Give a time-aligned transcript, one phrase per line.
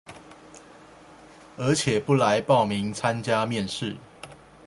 [1.57, 3.97] 而且不來報名參加面試